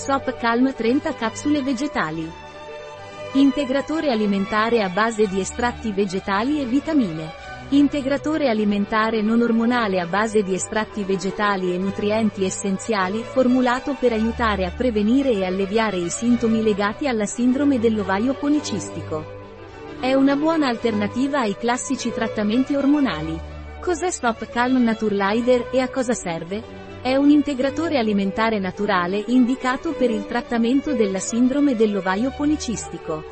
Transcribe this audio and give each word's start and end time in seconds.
Sop 0.00 0.34
Calm 0.38 0.72
30 0.72 1.12
capsule 1.12 1.60
vegetali. 1.60 2.26
Integratore 3.34 4.10
alimentare 4.10 4.82
a 4.82 4.88
base 4.88 5.26
di 5.26 5.40
estratti 5.40 5.92
vegetali 5.92 6.58
e 6.58 6.64
vitamine. 6.64 7.30
Integratore 7.68 8.48
alimentare 8.48 9.20
non 9.20 9.42
ormonale 9.42 10.00
a 10.00 10.06
base 10.06 10.42
di 10.42 10.54
estratti 10.54 11.04
vegetali 11.04 11.74
e 11.74 11.76
nutrienti 11.76 12.46
essenziali 12.46 13.22
formulato 13.22 13.94
per 14.00 14.12
aiutare 14.12 14.64
a 14.64 14.70
prevenire 14.70 15.32
e 15.32 15.44
alleviare 15.44 15.98
i 15.98 16.08
sintomi 16.08 16.62
legati 16.62 17.06
alla 17.06 17.26
sindrome 17.26 17.78
dell'ovaio 17.78 18.32
policistico. 18.32 19.22
È 20.00 20.14
una 20.14 20.34
buona 20.34 20.68
alternativa 20.68 21.40
ai 21.40 21.58
classici 21.58 22.10
trattamenti 22.10 22.74
ormonali. 22.74 23.38
Cos'è 23.82 24.10
Stop 24.10 24.48
Calm 24.48 24.82
Naturlider 24.82 25.68
e 25.70 25.80
a 25.80 25.90
cosa 25.90 26.14
serve? 26.14 26.79
È 27.02 27.16
un 27.16 27.30
integratore 27.30 27.96
alimentare 27.96 28.58
naturale 28.58 29.24
indicato 29.28 29.94
per 29.94 30.10
il 30.10 30.26
trattamento 30.26 30.92
della 30.92 31.18
sindrome 31.18 31.74
dell'ovaio 31.74 32.30
policistico. 32.36 33.24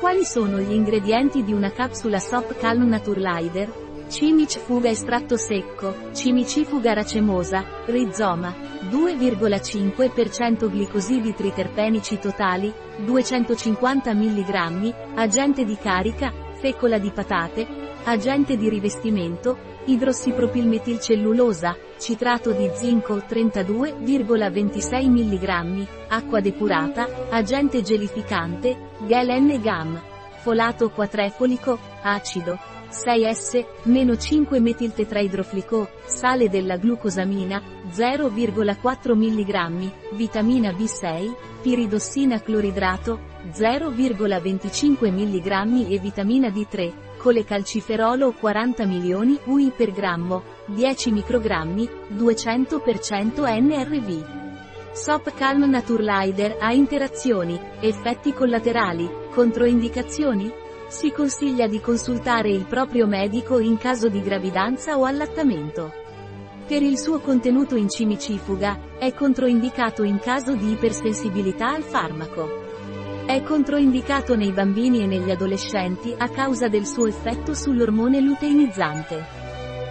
Quali 0.00 0.24
sono 0.24 0.58
gli 0.58 0.72
ingredienti 0.72 1.44
di 1.44 1.52
una 1.52 1.70
capsula 1.70 2.18
Sop 2.18 2.58
Calm 2.58 2.88
Naturlider? 2.88 3.72
Cimic-fuga 4.08 4.88
estratto 4.88 5.36
secco, 5.36 6.10
cimicifuga 6.12 6.92
racemosa, 6.92 7.64
rizoma, 7.86 8.52
2,5% 8.90 10.68
glicosidi 10.68 11.34
triterpenici 11.34 12.18
totali, 12.18 12.72
250 13.04 14.12
mg, 14.12 14.94
agente 15.14 15.64
di 15.64 15.76
carica, 15.76 16.32
fecola 16.58 16.98
di 16.98 17.12
patate, 17.12 17.87
agente 18.08 18.56
di 18.56 18.70
rivestimento, 18.70 19.58
idrossipropilmetilcellulosa, 19.84 21.76
citrato 21.98 22.52
di 22.52 22.70
zinco 22.74 23.16
32,26 23.16 25.08
mg, 25.08 25.86
acqua 26.08 26.40
depurata, 26.40 27.06
agente 27.28 27.82
gelificante, 27.82 28.94
gel 29.06 29.28
N-GAM, 29.42 30.00
folato 30.40 30.88
quatrefolico, 30.88 31.78
acido, 32.00 32.58
6S, 32.88 33.66
meno 33.82 34.16
5 34.16 34.58
metiltetraidroflico, 34.58 35.90
sale 36.06 36.48
della 36.48 36.78
glucosamina, 36.78 37.60
0,4 37.90 39.14
mg, 39.14 39.92
vitamina 40.14 40.70
B6, 40.70 41.34
piridossina 41.60 42.40
cloridrato, 42.40 43.20
0,25 43.52 45.12
mg 45.12 45.90
e 45.90 45.98
vitamina 45.98 46.48
D3, 46.48 47.07
colecalciferolo 47.18 48.32
40 48.32 48.86
milioni 48.86 49.38
UI 49.44 49.70
per 49.76 49.92
grammo, 49.92 50.42
10 50.66 51.10
microgrammi, 51.10 51.88
200% 52.16 53.60
NRV. 53.60 54.46
Sop 54.92 55.34
Calm 55.34 55.68
Naturlider 55.68 56.56
ha 56.58 56.72
interazioni, 56.72 57.60
effetti 57.80 58.32
collaterali, 58.32 59.08
controindicazioni? 59.30 60.50
Si 60.88 61.12
consiglia 61.12 61.66
di 61.66 61.80
consultare 61.80 62.48
il 62.50 62.64
proprio 62.64 63.06
medico 63.06 63.58
in 63.58 63.76
caso 63.76 64.08
di 64.08 64.22
gravidanza 64.22 64.96
o 64.96 65.04
allattamento. 65.04 65.92
Per 66.66 66.82
il 66.82 66.98
suo 66.98 67.20
contenuto 67.20 67.76
in 67.76 67.88
cimicifuga, 67.88 68.96
è 68.98 69.12
controindicato 69.12 70.02
in 70.02 70.18
caso 70.18 70.54
di 70.54 70.72
ipersensibilità 70.72 71.74
al 71.74 71.82
farmaco. 71.82 72.66
È 73.28 73.42
controindicato 73.42 74.36
nei 74.36 74.52
bambini 74.52 75.02
e 75.02 75.06
negli 75.06 75.30
adolescenti 75.30 76.14
a 76.16 76.30
causa 76.30 76.68
del 76.68 76.86
suo 76.86 77.06
effetto 77.06 77.52
sull'ormone 77.52 78.20
luteinizzante. 78.20 79.22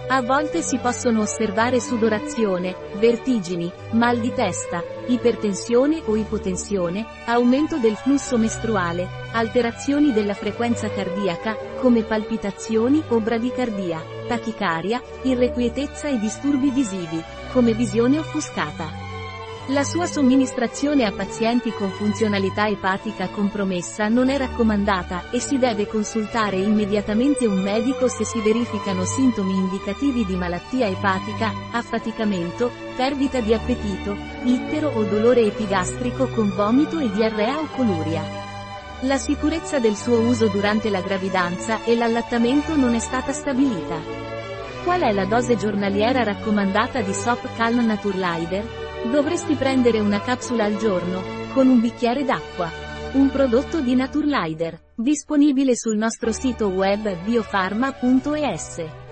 A 0.08 0.20
volte 0.22 0.60
si 0.60 0.76
possono 0.78 1.20
osservare 1.20 1.78
sudorazione, 1.78 2.74
vertigini, 2.96 3.70
mal 3.92 4.18
di 4.18 4.32
testa, 4.34 4.82
ipertensione 5.06 6.02
o 6.06 6.16
ipotensione, 6.16 7.06
aumento 7.26 7.78
del 7.78 7.94
flusso 7.94 8.36
mestruale, 8.38 9.06
alterazioni 9.30 10.12
della 10.12 10.34
frequenza 10.34 10.90
cardiaca, 10.90 11.56
come 11.78 12.02
palpitazioni 12.02 13.00
o 13.10 13.20
bradicardia, 13.20 14.02
tachicaria, 14.26 15.00
irrequietezza 15.22 16.08
e 16.08 16.18
disturbi 16.18 16.72
visivi, 16.72 17.22
come 17.52 17.72
visione 17.72 18.18
offuscata. 18.18 19.07
La 19.70 19.84
sua 19.84 20.06
somministrazione 20.06 21.04
a 21.04 21.12
pazienti 21.12 21.70
con 21.72 21.90
funzionalità 21.90 22.68
epatica 22.68 23.28
compromessa 23.28 24.08
non 24.08 24.30
è 24.30 24.38
raccomandata 24.38 25.30
e 25.30 25.40
si 25.40 25.58
deve 25.58 25.86
consultare 25.86 26.56
immediatamente 26.56 27.46
un 27.46 27.60
medico 27.60 28.08
se 28.08 28.24
si 28.24 28.40
verificano 28.40 29.04
sintomi 29.04 29.52
indicativi 29.52 30.24
di 30.24 30.36
malattia 30.36 30.86
epatica, 30.86 31.52
affaticamento, 31.70 32.70
perdita 32.96 33.40
di 33.40 33.52
appetito, 33.52 34.16
ittero 34.44 34.88
o 34.88 35.04
dolore 35.04 35.42
epigastrico 35.42 36.28
con 36.28 36.50
vomito 36.54 36.98
e 36.98 37.10
diarrea 37.10 37.58
o 37.58 37.66
coluria. 37.76 38.22
La 39.00 39.18
sicurezza 39.18 39.78
del 39.78 39.96
suo 39.96 40.18
uso 40.20 40.48
durante 40.48 40.88
la 40.88 41.02
gravidanza 41.02 41.84
e 41.84 41.94
l'allattamento 41.94 42.74
non 42.74 42.94
è 42.94 42.98
stata 43.00 43.32
stabilita. 43.32 44.00
Qual 44.82 45.02
è 45.02 45.12
la 45.12 45.26
dose 45.26 45.56
giornaliera 45.56 46.22
raccomandata 46.22 47.02
di 47.02 47.12
Sop 47.12 47.46
Calm 47.54 47.84
Naturlider? 47.84 48.87
Dovresti 49.10 49.54
prendere 49.54 50.00
una 50.00 50.20
capsula 50.20 50.64
al 50.64 50.76
giorno, 50.76 51.22
con 51.54 51.66
un 51.68 51.80
bicchiere 51.80 52.24
d'acqua. 52.24 52.70
Un 53.12 53.30
prodotto 53.30 53.80
di 53.80 53.94
Naturlider, 53.94 54.78
disponibile 54.94 55.74
sul 55.74 55.96
nostro 55.96 56.30
sito 56.30 56.68
web 56.68 57.16
biofarma.es. 57.24 59.07